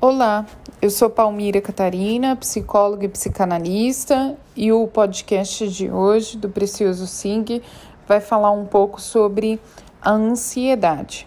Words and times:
Olá, 0.00 0.46
eu 0.80 0.90
sou 0.90 1.10
Palmira 1.10 1.60
Catarina, 1.60 2.36
psicóloga 2.36 3.06
e 3.06 3.08
psicanalista, 3.08 4.38
e 4.54 4.70
o 4.70 4.86
podcast 4.86 5.66
de 5.66 5.90
hoje 5.90 6.38
do 6.38 6.48
Precioso 6.48 7.04
Sing 7.04 7.60
vai 8.06 8.20
falar 8.20 8.52
um 8.52 8.64
pouco 8.64 9.00
sobre 9.00 9.58
a 10.00 10.12
ansiedade. 10.12 11.26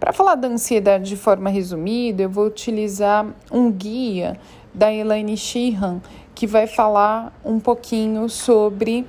Para 0.00 0.14
falar 0.14 0.36
da 0.36 0.48
ansiedade 0.48 1.10
de 1.10 1.16
forma 1.18 1.50
resumida, 1.50 2.22
eu 2.22 2.30
vou 2.30 2.46
utilizar 2.46 3.26
um 3.52 3.70
guia 3.70 4.40
da 4.72 4.90
Elaine 4.90 5.36
Sheehan 5.36 6.00
que 6.34 6.46
vai 6.46 6.66
falar 6.66 7.38
um 7.44 7.60
pouquinho 7.60 8.30
sobre 8.30 9.06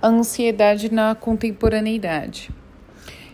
a 0.00 0.08
ansiedade 0.08 0.90
na 0.90 1.14
contemporaneidade. 1.14 2.48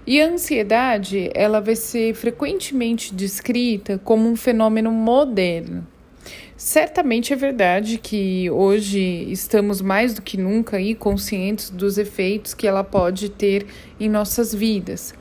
E 0.06 0.22
a 0.22 0.28
ansiedade, 0.28 1.30
ela 1.34 1.60
vai 1.60 1.74
ser 1.74 2.14
frequentemente 2.14 3.12
descrita 3.12 4.00
como 4.04 4.28
um 4.28 4.36
fenômeno 4.36 4.92
moderno. 4.92 5.84
Certamente 6.56 7.32
é 7.32 7.36
verdade 7.36 7.98
que 7.98 8.48
hoje 8.50 9.00
estamos 9.30 9.82
mais 9.82 10.14
do 10.14 10.22
que 10.22 10.36
nunca 10.36 10.76
aí 10.76 10.94
conscientes 10.94 11.70
dos 11.70 11.98
efeitos 11.98 12.54
que 12.54 12.68
ela 12.68 12.84
pode 12.84 13.28
ter 13.30 13.66
em 13.98 14.08
nossas 14.08 14.54
vidas. 14.54 15.12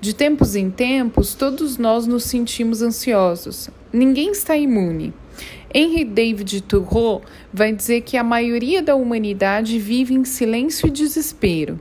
De 0.00 0.14
tempos 0.14 0.56
em 0.56 0.70
tempos, 0.70 1.34
todos 1.34 1.76
nós 1.76 2.06
nos 2.06 2.24
sentimos 2.24 2.80
ansiosos. 2.80 3.68
Ninguém 3.92 4.32
está 4.32 4.56
imune. 4.56 5.12
Henry 5.74 6.04
David 6.04 6.62
Thoreau 6.62 7.20
vai 7.52 7.72
dizer 7.72 8.00
que 8.00 8.16
a 8.16 8.24
maioria 8.24 8.82
da 8.82 8.94
humanidade 8.94 9.78
vive 9.78 10.14
em 10.14 10.24
silêncio 10.24 10.88
e 10.88 10.90
desespero. 10.90 11.78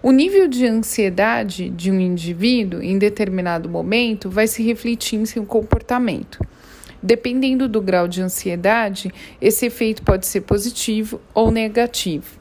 O 0.00 0.12
nível 0.12 0.46
de 0.46 0.64
ansiedade 0.64 1.68
de 1.70 1.90
um 1.90 1.98
indivíduo 1.98 2.80
em 2.80 2.96
determinado 2.98 3.68
momento 3.68 4.30
vai 4.30 4.46
se 4.46 4.62
refletir 4.62 5.18
em 5.18 5.26
seu 5.26 5.44
comportamento. 5.44 6.38
Dependendo 7.02 7.68
do 7.68 7.82
grau 7.82 8.06
de 8.06 8.22
ansiedade, 8.22 9.12
esse 9.40 9.66
efeito 9.66 10.02
pode 10.02 10.24
ser 10.24 10.42
positivo 10.42 11.20
ou 11.34 11.50
negativo. 11.50 12.38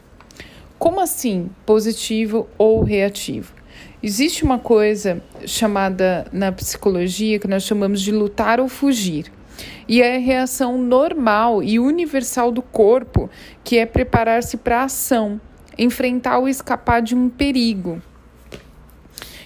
Como 0.77 0.99
assim 0.99 1.49
positivo 1.65 2.47
ou 2.59 2.83
reativo? 2.83 3.53
Existe 4.03 4.43
uma 4.43 4.59
coisa 4.59 5.19
chamada 5.47 6.27
na 6.31 6.51
psicologia 6.51 7.39
que 7.39 7.47
nós 7.47 7.63
chamamos 7.63 8.01
de 8.01 8.11
lutar 8.11 8.59
ou 8.59 8.67
fugir. 8.67 9.31
E 9.87 10.03
é 10.03 10.17
a 10.17 10.19
reação 10.19 10.77
normal 10.77 11.63
e 11.63 11.79
universal 11.79 12.51
do 12.51 12.61
corpo, 12.61 13.27
que 13.63 13.79
é 13.79 13.85
preparar-se 13.87 14.57
para 14.57 14.81
a 14.81 14.83
ação, 14.83 15.41
enfrentar 15.77 16.39
ou 16.39 16.47
escapar 16.47 17.01
de 17.01 17.15
um 17.15 17.29
perigo. 17.29 18.01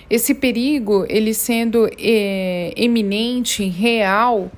Esse 0.10 0.36
perigo, 0.36 1.06
ele 1.08 1.34
sendo 1.34 1.90
é, 1.98 2.74
eminente, 2.76 3.64
real, 3.66 4.52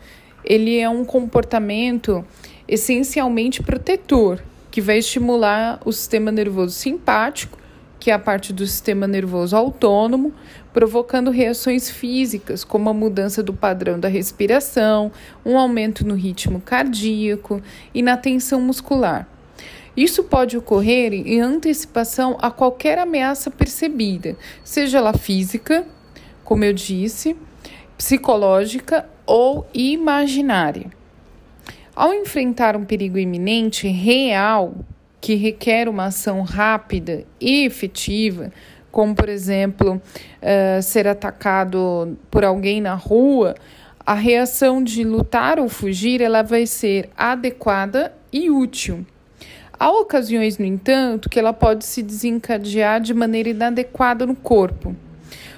ele 0.44 0.80
é 0.80 0.90
um 0.90 1.06
comportamento 1.06 2.26
essencialmente 2.68 3.62
protetor, 3.62 4.42
que 4.72 4.82
vai 4.82 4.98
estimular 4.98 5.80
o 5.86 5.92
sistema 5.92 6.32
nervoso 6.32 6.74
simpático, 6.74 7.60
que 8.00 8.10
é 8.10 8.14
a 8.14 8.20
parte 8.20 8.52
do 8.52 8.66
sistema 8.66 9.08
nervoso 9.08 9.56
autônomo, 9.56 10.34
provocando 10.74 11.30
reações 11.30 11.90
físicas, 11.90 12.64
como 12.64 12.90
a 12.90 12.94
mudança 12.94 13.44
do 13.44 13.54
padrão 13.54 14.00
da 14.00 14.08
respiração, 14.08 15.12
um 15.46 15.58
aumento 15.58 16.06
no 16.06 16.16
ritmo 16.16 16.60
cardíaco 16.60 17.62
e 17.94 18.02
na 18.02 18.18
tensão 18.18 18.60
muscular. 18.60 19.28
Isso 19.96 20.24
pode 20.24 20.58
ocorrer 20.58 21.14
em 21.14 21.40
antecipação 21.40 22.38
a 22.42 22.50
qualquer 22.50 22.98
ameaça 22.98 23.52
percebida, 23.52 24.36
seja 24.64 24.98
ela 24.98 25.14
física, 25.14 25.86
como 26.44 26.64
eu 26.64 26.74
disse, 26.74 27.36
psicológica 27.98 29.08
ou 29.26 29.68
imaginária. 29.74 30.90
Ao 31.96 32.12
enfrentar 32.12 32.76
um 32.76 32.84
perigo 32.84 33.20
iminente 33.20 33.88
real, 33.88 34.74
que 35.22 35.36
requer 35.36 35.88
uma 35.88 36.06
ação 36.06 36.42
rápida 36.42 37.24
e 37.40 37.64
efetiva, 37.64 38.52
como 38.92 39.16
por 39.16 39.30
exemplo 39.30 40.02
uh, 40.42 40.82
ser 40.82 41.08
atacado 41.08 42.18
por 42.30 42.44
alguém 42.44 42.82
na 42.82 42.96
rua, 42.96 43.56
a 44.06 44.16
reação 44.16 44.84
de 44.84 45.04
lutar 45.04 45.60
ou 45.60 45.70
fugir 45.70 46.20
ela 46.20 46.42
vai 46.42 46.66
ser 46.66 47.10
adequada 47.16 48.14
e 48.34 48.50
útil. 48.50 49.06
Há 49.84 49.92
ocasiões, 49.92 50.58
no 50.58 50.64
entanto, 50.64 51.28
que 51.28 51.38
ela 51.38 51.52
pode 51.52 51.84
se 51.84 52.02
desencadear 52.02 53.02
de 53.02 53.14
maneira 53.14 53.50
inadequada 53.50 54.26
no 54.26 54.34
corpo. 54.34 54.96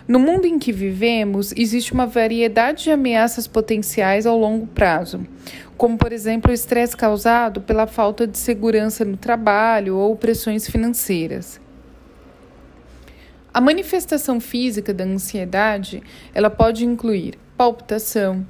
No 0.08 0.18
mundo 0.18 0.48
em 0.48 0.58
que 0.58 0.72
vivemos, 0.72 1.54
existe 1.56 1.94
uma 1.94 2.08
variedade 2.08 2.86
de 2.86 2.92
ameaças 2.92 3.46
potenciais 3.46 4.26
ao 4.26 4.36
longo 4.36 4.66
prazo, 4.66 5.28
como, 5.78 5.96
por 5.96 6.12
exemplo, 6.12 6.50
o 6.50 6.54
estresse 6.56 6.98
causado 6.98 7.62
pela 7.62 7.86
falta 7.86 8.26
de 8.26 8.40
segurança 8.40 9.06
no 9.06 9.16
trabalho 9.16 9.96
ou 9.96 10.16
pressões 10.16 10.68
financeiras. 10.68 11.62
A 13.54 13.62
manifestação 13.62 14.40
física 14.40 14.92
da 14.92 15.04
ansiedade, 15.04 16.02
ela 16.34 16.50
pode 16.50 16.84
incluir 16.84 17.38
palpitação, 17.56 18.44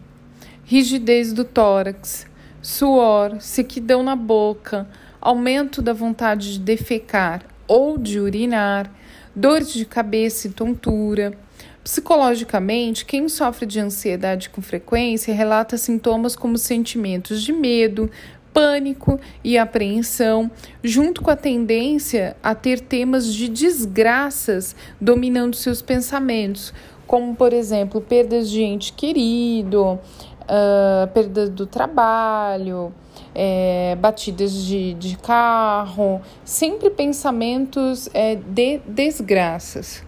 rigidez 0.63 1.33
do 1.33 1.43
tórax, 1.43 2.25
suor, 2.61 3.41
sequidão 3.41 4.01
na 4.01 4.15
boca, 4.15 4.87
aumento 5.25 5.81
da 5.81 5.91
vontade 5.91 6.53
de 6.53 6.59
defecar 6.59 7.41
ou 7.67 7.97
de 7.97 8.19
urinar, 8.19 8.91
dores 9.35 9.73
de 9.73 9.83
cabeça 9.83 10.45
e 10.45 10.51
tontura. 10.51 11.33
Psicologicamente, 11.83 13.03
quem 13.03 13.27
sofre 13.27 13.65
de 13.65 13.79
ansiedade 13.79 14.51
com 14.51 14.61
frequência 14.61 15.33
relata 15.33 15.77
sintomas 15.77 16.35
como 16.35 16.59
sentimentos 16.59 17.41
de 17.41 17.51
medo, 17.51 18.09
pânico 18.53 19.19
e 19.43 19.57
apreensão, 19.57 20.49
junto 20.83 21.23
com 21.23 21.31
a 21.31 21.35
tendência 21.35 22.37
a 22.43 22.53
ter 22.53 22.79
temas 22.79 23.33
de 23.33 23.49
desgraças 23.49 24.75
dominando 25.01 25.55
seus 25.55 25.81
pensamentos, 25.81 26.71
como, 27.07 27.35
por 27.35 27.51
exemplo, 27.51 27.99
perdas 27.99 28.49
de 28.49 28.61
ente 28.61 28.93
querido, 28.93 29.99
uh, 30.45 31.07
perda 31.07 31.49
do 31.49 31.65
trabalho, 31.65 32.93
é, 33.33 33.97
batidas 33.99 34.53
de, 34.53 34.93
de 34.93 35.17
carro, 35.17 36.21
sempre 36.43 36.89
pensamentos 36.89 38.09
é, 38.13 38.35
de 38.35 38.79
desgraças. 38.87 40.03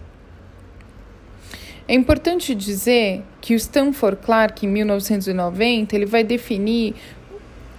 É 1.86 1.94
importante 1.94 2.54
dizer 2.54 3.22
que 3.40 3.54
o 3.54 3.56
Stanford 3.56 4.20
Clark, 4.22 4.66
em 4.66 4.68
1990, 4.68 5.96
ele 5.96 6.04
vai 6.04 6.22
definir 6.22 6.94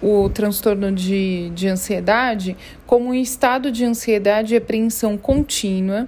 o 0.02 0.30
transtorno 0.30 0.92
de, 0.92 1.52
de 1.52 1.68
ansiedade 1.68 2.56
como 2.88 3.10
um 3.10 3.14
estado 3.14 3.72
de 3.72 3.86
ansiedade 3.86 4.54
e 4.54 4.58
apreensão 4.58 5.18
contínua 5.18 6.08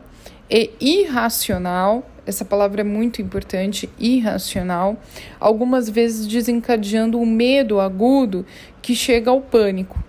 e 0.50 0.72
irracional 0.79 2.03
essa 2.26 2.46
palavra 2.46 2.82
é 2.82 2.84
muito 2.84 3.22
importante, 3.22 3.90
irracional, 4.00 4.98
algumas 5.40 5.90
vezes 5.90 6.28
desencadeando 6.28 7.20
um 7.20 7.26
medo 7.26 7.80
agudo 7.80 8.46
que 8.82 8.96
chega 8.96 9.32
ao 9.32 9.42
pânico, 9.42 10.02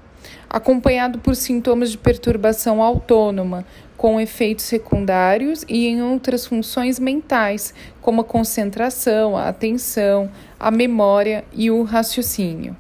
acompanhado 0.49 1.19
por 1.19 1.35
sintomas 1.35 1.91
de 1.91 1.99
perturbação 1.99 2.83
autônoma, 2.83 3.65
com 3.97 4.21
efeitos 4.21 4.65
secundários 4.65 5.65
e 5.69 5.87
em 5.87 6.03
outras 6.03 6.45
funções 6.45 6.99
mentais, 6.99 7.73
como 8.01 8.21
a 8.23 8.25
concentração, 8.25 9.37
a 9.37 9.49
atenção, 9.49 10.31
a 10.59 10.71
memória 10.71 11.45
e 11.53 11.71
o 11.71 11.85
raciocínio. 11.85 12.77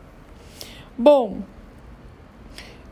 Bom, 0.98 1.38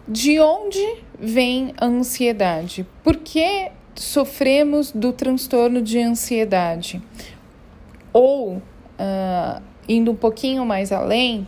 de 0.07 0.41
onde 0.41 1.03
vem 1.19 1.75
a 1.77 1.87
ansiedade? 1.87 2.87
Por 3.03 3.17
que 3.17 3.71
sofremos 4.01 4.91
do 4.93 5.13
transtorno 5.13 5.83
de 5.83 6.01
ansiedade. 6.01 7.03
Ou, 8.15 8.55
uh, 8.55 9.63
indo 9.87 10.11
um 10.11 10.17
pouquinho 10.17 10.65
mais 10.65 10.91
além, 10.91 11.47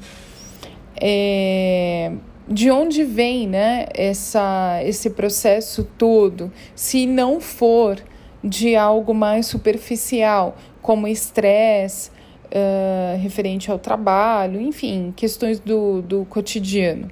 é, 1.01 2.13
de 2.47 2.71
onde 2.71 3.05
vem 3.05 3.49
né, 3.49 3.87
essa, 3.95 4.81
esse 4.85 5.09
processo 5.09 5.89
todo, 5.97 6.53
se 6.75 7.07
não 7.07 7.41
for 7.41 7.99
de 8.45 8.77
algo 8.77 9.15
mais 9.15 9.47
superficial, 9.47 10.55
como 10.83 11.09
estresse, 11.09 12.11
uh, 12.11 13.19
referente 13.19 13.71
ao 13.71 13.79
trabalho, 13.79 14.61
enfim, 14.61 15.11
questões 15.17 15.59
do, 15.59 16.03
do 16.03 16.27
cotidiano. 16.27 17.11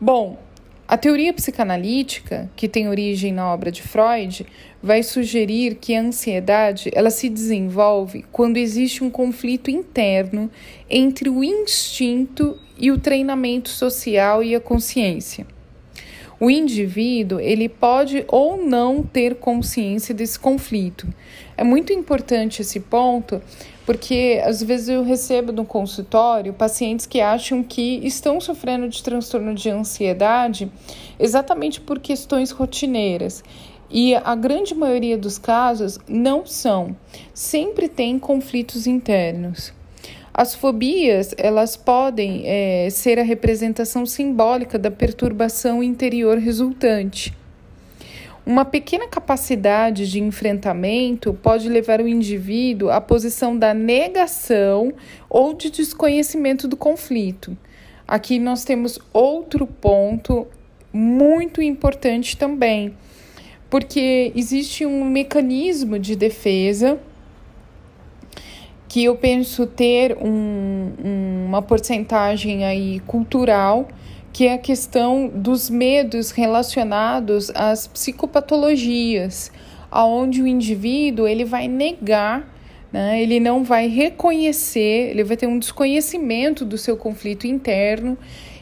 Bom, 0.00 0.38
a 0.90 0.98
teoria 0.98 1.32
psicanalítica, 1.32 2.50
que 2.56 2.68
tem 2.68 2.88
origem 2.88 3.32
na 3.32 3.54
obra 3.54 3.70
de 3.70 3.80
Freud, 3.80 4.44
vai 4.82 5.04
sugerir 5.04 5.76
que 5.76 5.94
a 5.94 6.00
ansiedade 6.00 6.90
ela 6.92 7.10
se 7.10 7.28
desenvolve 7.28 8.24
quando 8.32 8.56
existe 8.56 9.04
um 9.04 9.08
conflito 9.08 9.70
interno 9.70 10.50
entre 10.90 11.28
o 11.28 11.44
instinto 11.44 12.58
e 12.76 12.90
o 12.90 12.98
treinamento 12.98 13.68
social 13.68 14.42
e 14.42 14.52
a 14.52 14.58
consciência. 14.58 15.46
O 16.40 16.50
indivíduo 16.50 17.38
ele 17.38 17.68
pode 17.68 18.24
ou 18.26 18.56
não 18.56 19.04
ter 19.04 19.36
consciência 19.36 20.12
desse 20.12 20.40
conflito. 20.40 21.06
É 21.56 21.62
muito 21.62 21.92
importante 21.92 22.62
esse 22.62 22.80
ponto, 22.80 23.40
porque 23.90 24.40
às 24.44 24.62
vezes 24.62 24.88
eu 24.88 25.02
recebo 25.02 25.50
no 25.50 25.64
consultório 25.64 26.52
pacientes 26.52 27.06
que 27.06 27.20
acham 27.20 27.60
que 27.60 27.98
estão 28.06 28.40
sofrendo 28.40 28.88
de 28.88 29.02
transtorno 29.02 29.52
de 29.52 29.68
ansiedade 29.68 30.70
exatamente 31.18 31.80
por 31.80 31.98
questões 31.98 32.52
rotineiras. 32.52 33.42
E 33.90 34.14
a 34.14 34.36
grande 34.36 34.76
maioria 34.76 35.18
dos 35.18 35.38
casos 35.38 35.98
não 36.08 36.46
são. 36.46 36.94
Sempre 37.34 37.88
tem 37.88 38.16
conflitos 38.16 38.86
internos. 38.86 39.72
As 40.32 40.54
fobias, 40.54 41.34
elas 41.36 41.76
podem 41.76 42.42
é, 42.44 42.88
ser 42.90 43.18
a 43.18 43.24
representação 43.24 44.06
simbólica 44.06 44.78
da 44.78 44.92
perturbação 44.92 45.82
interior 45.82 46.38
resultante. 46.38 47.39
Uma 48.44 48.64
pequena 48.64 49.06
capacidade 49.06 50.10
de 50.10 50.20
enfrentamento 50.20 51.34
pode 51.34 51.68
levar 51.68 52.00
o 52.00 52.08
indivíduo 52.08 52.90
à 52.90 53.00
posição 53.00 53.56
da 53.56 53.74
negação 53.74 54.92
ou 55.28 55.52
de 55.52 55.70
desconhecimento 55.70 56.66
do 56.66 56.76
conflito. 56.76 57.56
Aqui 58.08 58.38
nós 58.38 58.64
temos 58.64 58.98
outro 59.12 59.66
ponto 59.66 60.46
muito 60.92 61.62
importante 61.62 62.36
também, 62.36 62.96
porque 63.68 64.32
existe 64.34 64.84
um 64.84 65.04
mecanismo 65.04 65.98
de 65.98 66.16
defesa 66.16 66.98
que 68.88 69.04
eu 69.04 69.14
penso 69.14 69.68
ter 69.68 70.16
um, 70.20 70.92
uma 71.46 71.62
porcentagem 71.62 72.64
aí 72.64 72.98
cultural, 73.06 73.86
que 74.32 74.46
é 74.46 74.54
a 74.54 74.58
questão 74.58 75.28
dos 75.28 75.68
medos 75.68 76.30
relacionados 76.30 77.50
às 77.54 77.86
psicopatologias, 77.86 79.50
aonde 79.90 80.40
o 80.42 80.46
indivíduo 80.46 81.26
ele 81.26 81.44
vai 81.44 81.66
negar, 81.66 82.48
né, 82.92 83.20
ele 83.22 83.40
não 83.40 83.64
vai 83.64 83.88
reconhecer, 83.88 85.10
ele 85.10 85.24
vai 85.24 85.36
ter 85.36 85.46
um 85.46 85.58
desconhecimento 85.58 86.64
do 86.64 86.78
seu 86.78 86.96
conflito 86.96 87.46
interno 87.46 88.16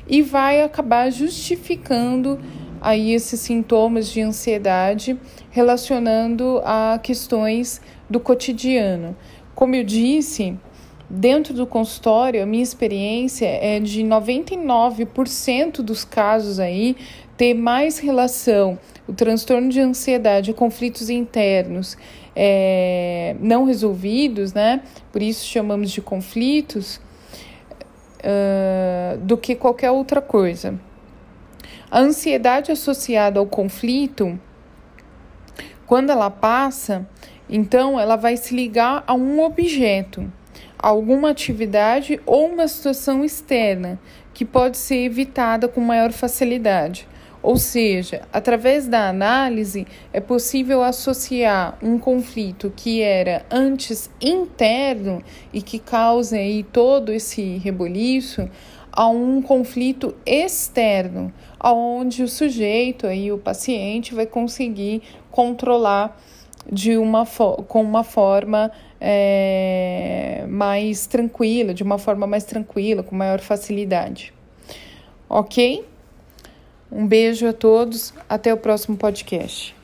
e 0.06 0.22
vai 0.22 0.62
acabar 0.62 1.10
justificando 1.10 2.38
aí 2.80 3.12
esses 3.12 3.40
sintomas 3.40 4.10
de 4.10 4.20
ansiedade 4.20 5.18
relacionando 5.50 6.60
a 6.64 6.98
questões 7.02 7.80
do 8.08 8.20
cotidiano. 8.20 9.16
Como 9.54 9.74
eu 9.74 9.84
disse, 9.84 10.56
dentro 11.08 11.54
do 11.54 11.66
consultório, 11.66 12.42
a 12.42 12.46
minha 12.46 12.62
experiência 12.62 13.46
é 13.46 13.80
de 13.80 14.02
99% 14.02 15.82
dos 15.82 16.04
casos 16.04 16.60
aí 16.60 16.96
ter 17.36 17.54
mais 17.54 17.98
relação 17.98 18.78
o 19.06 19.12
transtorno 19.12 19.68
de 19.68 19.80
ansiedade, 19.80 20.52
conflitos 20.52 21.08
internos 21.08 21.96
é, 22.40 23.34
não 23.40 23.64
resolvidos, 23.64 24.52
né? 24.52 24.82
Por 25.10 25.22
isso 25.22 25.44
chamamos 25.44 25.90
de 25.90 26.00
conflitos, 26.00 27.00
uh, 28.18 29.18
do 29.18 29.36
que 29.36 29.56
qualquer 29.56 29.90
outra 29.90 30.20
coisa. 30.20 30.78
A 31.90 31.98
ansiedade 31.98 32.70
associada 32.70 33.40
ao 33.40 33.46
conflito, 33.46 34.38
quando 35.86 36.10
ela 36.10 36.30
passa, 36.30 37.08
então, 37.48 37.98
ela 37.98 38.14
vai 38.14 38.36
se 38.36 38.54
ligar 38.54 39.02
a 39.06 39.14
um 39.14 39.42
objeto, 39.42 40.30
alguma 40.78 41.30
atividade 41.30 42.20
ou 42.24 42.46
uma 42.46 42.68
situação 42.68 43.24
externa 43.24 43.98
que 44.32 44.44
pode 44.44 44.76
ser 44.76 45.04
evitada 45.04 45.66
com 45.66 45.80
maior 45.80 46.12
facilidade. 46.12 47.06
Ou 47.42 47.56
seja, 47.56 48.22
através 48.32 48.88
da 48.88 49.08
análise 49.08 49.86
é 50.12 50.20
possível 50.20 50.82
associar 50.82 51.78
um 51.82 51.98
conflito 51.98 52.72
que 52.74 53.00
era 53.00 53.46
antes 53.50 54.10
interno 54.20 55.22
e 55.52 55.62
que 55.62 55.78
causa 55.78 56.36
aí 56.36 56.64
todo 56.64 57.12
esse 57.12 57.58
reboliço 57.58 58.48
a 58.90 59.08
um 59.08 59.40
conflito 59.40 60.14
externo, 60.26 61.32
aonde 61.58 62.24
o 62.24 62.28
sujeito 62.28 63.06
aí 63.06 63.30
o 63.30 63.38
paciente 63.38 64.14
vai 64.14 64.26
conseguir 64.26 65.02
controlar 65.30 66.20
de 66.70 66.98
uma 66.98 67.24
com 67.24 67.80
uma 67.80 68.02
forma 68.02 68.72
é, 69.00 70.44
mais 70.48 71.06
tranquila, 71.06 71.72
de 71.72 71.82
uma 71.82 71.98
forma 71.98 72.26
mais 72.26 72.44
tranquila, 72.44 73.02
com 73.02 73.14
maior 73.14 73.40
facilidade. 73.40 74.32
Ok? 75.28 75.84
Um 76.90 77.06
beijo 77.06 77.46
a 77.46 77.52
todos, 77.52 78.14
até 78.28 78.52
o 78.52 78.56
próximo 78.56 78.96
podcast. 78.96 79.77